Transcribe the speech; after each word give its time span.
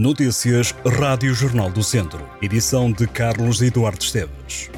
Notícias 0.00 0.74
Rádio 0.98 1.34
Jornal 1.34 1.70
do 1.70 1.82
Centro. 1.82 2.26
Edição 2.40 2.90
de 2.90 3.06
Carlos 3.06 3.60
Eduardo 3.60 4.02
Esteves. 4.02 4.70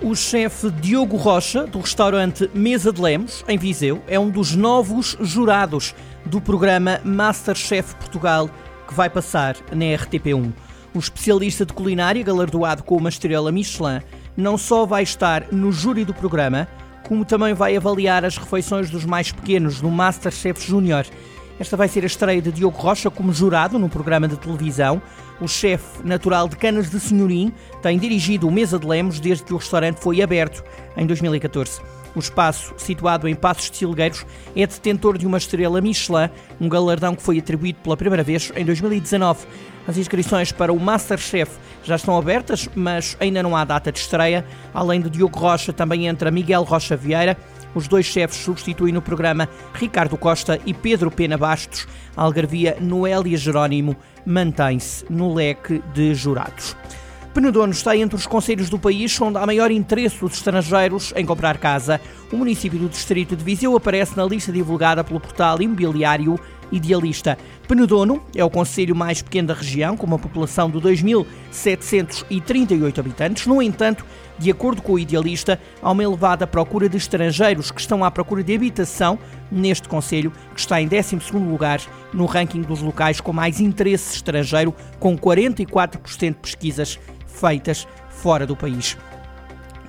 O 0.00 0.14
chefe 0.14 0.70
Diogo 0.70 1.16
Rocha, 1.16 1.66
do 1.66 1.80
restaurante 1.80 2.48
Mesa 2.54 2.92
de 2.92 3.00
Lemos, 3.00 3.44
em 3.48 3.58
Viseu, 3.58 4.00
é 4.06 4.16
um 4.16 4.30
dos 4.30 4.54
novos 4.54 5.16
jurados 5.20 5.92
do 6.24 6.40
programa 6.40 7.00
Masterchef 7.02 7.96
Portugal, 7.96 8.48
que 8.86 8.94
vai 8.94 9.10
passar 9.10 9.56
na 9.72 9.86
RTP1. 9.86 10.52
O 10.94 11.00
especialista 11.00 11.66
de 11.66 11.72
culinária, 11.72 12.22
galardoado 12.22 12.84
com 12.84 12.96
uma 12.96 13.08
estrela 13.08 13.50
Michelin, 13.50 14.02
não 14.36 14.56
só 14.56 14.86
vai 14.86 15.02
estar 15.02 15.48
no 15.50 15.72
júri 15.72 16.04
do 16.04 16.14
programa, 16.14 16.68
como 17.10 17.24
também 17.24 17.52
vai 17.54 17.76
avaliar 17.76 18.24
as 18.24 18.36
refeições 18.36 18.88
dos 18.88 19.04
mais 19.04 19.32
pequenos 19.32 19.82
no 19.82 19.90
Masterchef 19.90 20.64
Júnior. 20.64 21.04
Esta 21.58 21.76
vai 21.76 21.88
ser 21.88 22.04
a 22.04 22.06
estreia 22.06 22.40
de 22.40 22.52
Diogo 22.52 22.78
Rocha 22.78 23.10
como 23.10 23.32
jurado 23.32 23.80
no 23.80 23.88
programa 23.88 24.28
de 24.28 24.36
televisão. 24.36 25.02
O 25.40 25.48
chefe 25.48 26.06
natural 26.06 26.48
de 26.48 26.54
Canas 26.54 26.88
de 26.88 27.00
Senhorim 27.00 27.52
tem 27.82 27.98
dirigido 27.98 28.46
o 28.46 28.52
Mesa 28.52 28.78
de 28.78 28.86
Lemos 28.86 29.18
desde 29.18 29.42
que 29.42 29.52
o 29.52 29.56
restaurante 29.56 29.96
foi 29.96 30.22
aberto 30.22 30.62
em 30.96 31.04
2014. 31.04 31.80
O 32.14 32.18
espaço, 32.18 32.74
situado 32.76 33.28
em 33.28 33.34
Passos 33.34 33.70
de 33.70 33.76
Silgueiros, 33.76 34.26
é 34.56 34.66
detentor 34.66 35.16
de 35.16 35.26
uma 35.26 35.38
estrela 35.38 35.80
Michelin, 35.80 36.28
um 36.60 36.68
galardão 36.68 37.14
que 37.14 37.22
foi 37.22 37.38
atribuído 37.38 37.78
pela 37.82 37.96
primeira 37.96 38.22
vez 38.22 38.52
em 38.56 38.64
2019. 38.64 39.46
As 39.86 39.96
inscrições 39.96 40.52
para 40.52 40.72
o 40.72 40.78
Masterchef 40.78 41.52
já 41.82 41.96
estão 41.96 42.16
abertas, 42.16 42.68
mas 42.74 43.16
ainda 43.20 43.42
não 43.42 43.56
há 43.56 43.64
data 43.64 43.90
de 43.90 43.98
estreia. 43.98 44.44
Além 44.74 45.00
de 45.00 45.10
Diogo 45.10 45.38
Rocha, 45.38 45.72
também 45.72 46.06
entra 46.06 46.30
Miguel 46.30 46.62
Rocha 46.64 46.96
Vieira, 46.96 47.36
os 47.74 47.86
dois 47.86 48.06
chefes 48.06 48.38
substituem 48.38 48.92
no 48.92 49.02
programa 49.02 49.48
Ricardo 49.74 50.16
Costa 50.16 50.60
e 50.66 50.74
Pedro 50.74 51.10
Pena 51.10 51.38
Bastos. 51.38 51.86
A 52.16 52.22
algarvia 52.22 52.76
Noélia 52.80 53.36
Jerónimo 53.36 53.96
mantém-se 54.26 55.04
no 55.08 55.32
leque 55.32 55.82
de 55.94 56.14
jurados. 56.14 56.79
Penedono 57.32 57.72
está 57.72 57.96
entre 57.96 58.16
os 58.16 58.26
conselhos 58.26 58.68
do 58.68 58.76
país 58.76 59.20
onde 59.20 59.38
há 59.38 59.46
maior 59.46 59.70
interesse 59.70 60.18
dos 60.18 60.34
estrangeiros 60.34 61.12
em 61.14 61.24
comprar 61.24 61.58
casa. 61.58 62.00
O 62.32 62.36
município 62.36 62.76
do 62.76 62.88
distrito 62.88 63.36
de 63.36 63.44
Viseu 63.44 63.76
aparece 63.76 64.16
na 64.16 64.24
lista 64.24 64.50
divulgada 64.50 65.04
pelo 65.04 65.20
portal 65.20 65.62
imobiliário 65.62 66.36
Idealista. 66.72 67.38
Penedono 67.68 68.20
é 68.34 68.42
o 68.44 68.50
conselho 68.50 68.96
mais 68.96 69.22
pequeno 69.22 69.48
da 69.48 69.54
região, 69.54 69.96
com 69.96 70.06
uma 70.06 70.18
população 70.18 70.70
de 70.70 70.78
2.738 70.78 72.98
habitantes. 72.98 73.46
No 73.46 73.62
entanto, 73.62 74.04
de 74.38 74.50
acordo 74.50 74.82
com 74.82 74.94
o 74.94 74.98
Idealista, 74.98 75.60
há 75.82 75.90
uma 75.90 76.02
elevada 76.02 76.46
procura 76.46 76.88
de 76.88 76.96
estrangeiros 76.96 77.70
que 77.70 77.80
estão 77.80 78.02
à 78.04 78.10
procura 78.10 78.42
de 78.42 78.54
habitação 78.54 79.18
neste 79.50 79.86
conselho, 79.88 80.32
que 80.54 80.60
está 80.60 80.80
em 80.80 80.88
12º 80.88 81.34
lugar 81.34 81.80
no 82.12 82.26
ranking 82.26 82.62
dos 82.62 82.82
locais 82.82 83.20
com 83.20 83.32
mais 83.32 83.60
interesse 83.60 84.16
estrangeiro, 84.16 84.74
com 84.98 85.16
44% 85.18 86.28
de 86.28 86.34
pesquisas 86.34 86.98
feitas 87.40 87.86
fora 88.08 88.46
do 88.46 88.54
país. 88.54 88.96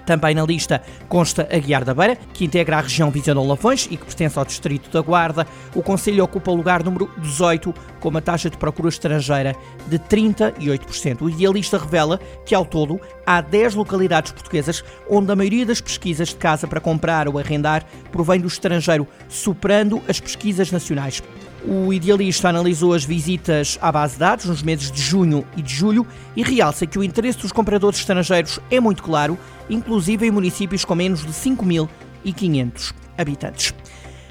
Também 0.06 0.34
na 0.34 0.44
lista 0.44 0.82
consta 1.08 1.48
a 1.52 1.58
Guiar 1.58 1.86
da 1.86 1.94
Beira, 1.94 2.16
que 2.34 2.46
integra 2.46 2.78
a 2.78 2.82
região 2.82 3.12
Viseu 3.12 3.42
Lavões 3.42 3.88
e 3.90 3.98
que 3.98 4.06
pertence 4.06 4.38
ao 4.38 4.46
distrito 4.46 4.90
da 4.90 5.02
Guarda. 5.02 5.46
O 5.76 5.84
Conselho 5.84 6.24
ocupa 6.24 6.52
o 6.52 6.56
lugar 6.56 6.84
número 6.84 7.10
18, 7.20 7.74
com 8.00 8.10
uma 8.10 8.22
taxa 8.22 8.50
de 8.50 8.58
procura 8.58 8.90
estrangeira 8.90 9.56
de 9.88 10.00
38%. 10.00 11.22
O 11.22 11.30
idealista 11.30 11.78
revela 11.78 12.20
que, 12.46 12.56
ao 12.56 12.66
todo, 12.66 13.00
há 13.26 13.42
10 13.42 13.76
localidades 13.76 14.32
portuguesas 14.32 14.84
onde 15.10 15.32
a 15.32 15.36
maioria 15.36 15.66
das 15.66 15.82
pesquisas 15.82 16.30
de 16.30 16.36
casa 16.36 16.68
para 16.68 16.82
comprar 16.82 17.28
ou 17.28 17.38
arrendar 17.38 17.86
provém 18.12 18.40
do 18.40 18.48
estrangeiro, 18.48 19.08
superando 19.30 20.02
as 20.08 20.20
pesquisas 20.20 20.72
nacionais. 20.72 21.22
O 21.64 21.94
idealista 21.94 22.50
analisou 22.50 22.94
as 22.94 23.04
visitas 23.04 23.78
à 23.82 23.92
base 23.92 24.14
de 24.14 24.20
dados 24.20 24.46
nos 24.46 24.64
meses 24.64 24.92
de 24.92 25.00
junho 25.00 25.46
e 25.56 25.62
de 25.62 25.72
julho 25.72 26.08
e 26.36 26.42
realça 26.42 26.88
que 26.88 26.98
o 26.98 27.04
interesse 27.04 27.38
dos 27.38 27.52
compradores 27.52 28.00
estrangeiros 28.00 28.60
é 28.72 28.80
muito 28.80 29.04
claro, 29.04 29.38
inclusive 29.70 30.26
em 30.26 30.32
municípios 30.32 30.84
com 30.84 30.96
menos 30.96 31.22
de 31.22 31.32
5.500 31.32 32.94
habitantes. 33.16 33.76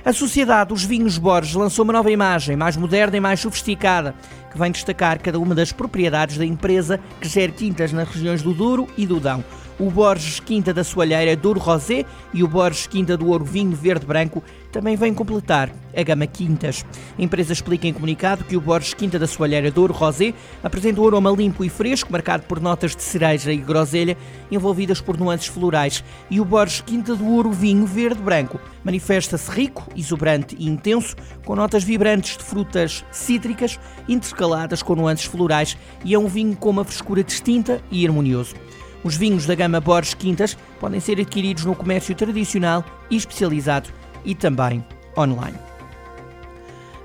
A 0.05 0.13
Sociedade 0.13 0.71
dos 0.71 0.83
Vinhos 0.83 1.19
Borges 1.19 1.55
lançou 1.55 1.85
uma 1.85 1.93
nova 1.93 2.11
imagem, 2.11 2.57
mais 2.57 2.77
moderna 2.77 3.17
e 3.17 3.21
mais 3.21 3.39
sofisticada, 3.39 4.15
que 4.51 4.59
vem 4.59 4.73
destacar 4.73 5.21
cada 5.21 5.39
uma 5.39 5.55
das 5.55 5.71
propriedades 5.71 6.37
da 6.37 6.45
empresa 6.45 6.99
que 7.21 7.29
gera 7.29 7.53
quintas 7.53 7.93
nas 7.93 8.09
regiões 8.09 8.43
do 8.43 8.53
Douro 8.53 8.89
e 8.97 9.07
do 9.07 9.21
Dão 9.21 9.45
o 9.81 9.91
Borges 9.91 10.39
Quinta 10.41 10.75
da 10.75 10.85
Soalheira 10.85 11.35
Douro 11.35 11.59
Rosé 11.59 12.05
e 12.35 12.45
o 12.45 12.49
Borges 12.49 12.87
Quinta 12.87 13.17
do 13.17 13.29
Ouro 13.29 13.47
Vinho 13.47 13.75
Verde 13.75 14.05
Branco 14.05 14.45
também 14.71 14.95
vêm 14.95 15.15
completar 15.15 15.71
a 15.97 16.03
gama 16.03 16.27
Quintas. 16.27 16.85
A 17.19 17.23
empresa 17.23 17.55
explica 17.55 17.89
em 17.89 17.93
comunicado 17.93 18.45
que 18.45 18.57
o 18.57 18.61
Borges 18.61 18.93
Quinta 18.93 19.19
da 19.19 19.27
Soalheira 19.27 19.71
Douro 19.71 19.95
Rosé 19.95 20.35
apresenta 20.63 21.01
um 21.01 21.07
aroma 21.07 21.31
limpo 21.31 21.65
e 21.65 21.71
fresco, 21.71 22.13
marcado 22.13 22.43
por 22.43 22.61
notas 22.61 22.95
de 22.95 23.03
cereja 23.03 23.51
e 23.51 23.57
groselha, 23.57 24.19
envolvidas 24.51 25.01
por 25.01 25.19
nuances 25.19 25.47
florais, 25.47 26.05
e 26.31 26.39
o 26.41 26.45
Borges 26.45 26.83
Quinta 26.83 27.17
do 27.17 27.27
Ouro 27.27 27.51
Vinho 27.51 27.87
Verde 27.87 28.21
Branco 28.21 28.61
manifesta-se 28.85 29.51
rico, 29.51 29.89
exuberante 29.97 30.55
e 30.59 30.69
intenso, 30.69 31.17
com 31.45 31.57
notas 31.57 31.83
vibrantes 31.83 32.37
de 32.37 32.45
frutas 32.45 33.03
cítricas 33.11 33.81
intercaladas 34.07 34.83
com 34.83 34.95
nuances 34.95 35.25
florais, 35.25 35.77
e 36.05 36.13
é 36.13 36.19
um 36.19 36.29
vinho 36.29 36.55
com 36.55 36.69
uma 36.69 36.85
frescura 36.85 37.25
distinta 37.25 37.81
e 37.91 38.07
harmonioso. 38.07 38.55
Os 39.03 39.17
vinhos 39.17 39.47
da 39.47 39.55
gama 39.55 39.81
Borges 39.81 40.15
Quintas 40.15 40.57
podem 40.79 41.01
ser 41.01 41.13
adquiridos 41.13 41.65
no 41.65 41.75
comércio 41.75 42.15
tradicional 42.15 42.85
e 43.11 43.17
especializado 43.17 43.89
e 44.25 44.35
também 44.35 44.85
online. 45.17 45.70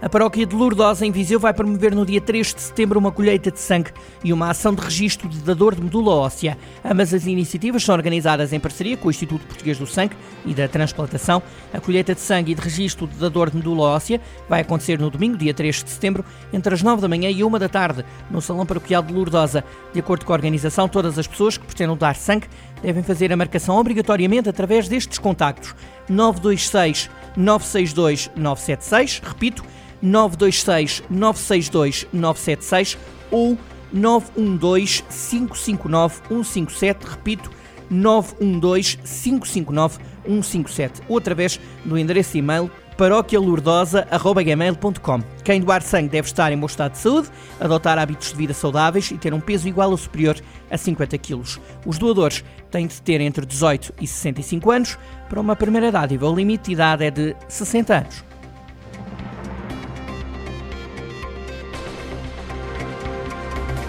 A 0.02 0.10
paróquia 0.10 0.46
de 0.46 0.54
Lourdosa, 0.54 1.06
em 1.06 1.12
Viseu, 1.12 1.40
vai 1.40 1.54
promover 1.54 1.96
no 1.96 2.06
dia 2.06 2.20
3 2.20 2.54
de 2.54 2.62
setembro 2.62 3.00
uma 3.00 3.14
colheita 3.14 3.50
de 3.50 3.60
sangue 3.60 3.92
e 4.24 4.34
uma 4.34 4.50
ação 4.50 4.74
de 4.74 4.82
registro 4.82 5.30
de 5.30 5.40
dador 5.40 5.74
de 5.74 5.82
medula 5.82 6.12
óssea. 6.12 6.58
Ambas 6.84 7.14
as 7.14 7.26
iniciativas 7.26 7.82
são 7.82 7.96
organizadas 7.96 8.52
em 8.52 8.60
parceria 8.60 8.98
com 8.98 9.08
o 9.08 9.12
Instituto 9.12 9.46
Português 9.48 9.78
do 9.78 9.88
Sangue 9.88 10.16
e 10.46 10.54
da 10.54 10.68
Transplantação. 10.68 11.42
A 11.74 11.80
colheita 11.80 12.14
de 12.14 12.20
sangue 12.20 12.52
e 12.52 12.56
de 12.56 12.62
registro 12.62 13.08
de 13.08 13.16
dador 13.16 13.50
de 13.50 13.56
medula 13.56 13.84
óssea 13.84 14.20
vai 14.50 14.62
acontecer 14.62 15.00
no 15.00 15.10
domingo, 15.10 15.38
dia 15.38 15.54
3 15.54 15.84
de 15.84 15.90
setembro, 15.90 16.26
entre 16.52 16.74
as 16.74 16.84
9 16.84 17.02
da 17.02 17.08
manhã 17.08 17.30
e 17.30 17.42
1 17.42 17.52
da 17.52 17.70
tarde, 17.70 18.04
no 18.30 18.42
Salão 18.42 18.66
Paroquial 18.66 19.02
de 19.02 19.14
Lourdosa. 19.14 19.64
De 19.94 20.00
acordo 20.02 20.26
com 20.26 20.34
a 20.34 20.36
organização, 20.36 20.90
todas 20.90 21.18
as 21.18 21.26
pessoas 21.26 21.58
que 21.58 21.66
pretendam 21.66 21.96
dar 21.96 22.18
sangue 22.18 22.50
devem 22.82 23.02
fazer 23.02 23.32
a 23.32 23.38
marcação 23.38 23.78
obrigatoriamente 23.78 24.50
através 24.50 24.90
destes 24.90 25.18
contactos 25.18 25.74
926 26.10 27.10
962 27.38 28.30
976, 28.36 29.22
repito, 29.24 29.64
926 30.06 31.04
962 31.10 32.08
976 32.14 32.98
ou 33.32 33.58
912 33.92 35.04
559 35.04 36.22
157, 36.28 37.06
repito, 37.06 37.52
912 37.90 38.98
559 38.98 39.98
157 40.26 41.02
ou 41.08 41.18
através 41.18 41.60
do 41.84 41.98
endereço 41.98 42.34
de 42.34 42.38
e-mail 42.40 42.70
paroquialurdosa.gmail.com 42.98 45.22
Quem 45.44 45.60
doar 45.60 45.82
sangue 45.82 46.08
deve 46.10 46.28
estar 46.28 46.52
em 46.52 46.58
bom 46.58 46.66
estado 46.66 46.94
de 46.94 47.00
saúde, 47.00 47.30
adotar 47.60 48.00
hábitos 48.00 48.30
de 48.30 48.36
vida 48.36 48.54
saudáveis 48.54 49.12
e 49.12 49.18
ter 49.18 49.34
um 49.34 49.42
peso 49.42 49.68
igual 49.68 49.92
ou 49.92 49.98
superior 49.98 50.38
a 50.72 50.78
50 50.78 51.18
kg. 51.18 51.42
Os 51.86 51.98
doadores 51.98 52.42
têm 52.72 52.88
de 52.88 53.02
ter 53.02 53.20
entre 53.22 53.46
18 53.46 53.94
e 54.00 54.08
65 54.08 54.72
anos. 54.72 54.98
Para 55.30 55.42
uma 55.42 55.58
primeira 55.58 55.92
dádiva, 55.92 56.30
o 56.30 56.36
limite 56.36 56.68
de 56.68 56.74
idade 56.74 57.04
é 57.04 57.12
de 57.12 57.36
60 57.50 57.94
anos. 57.94 58.24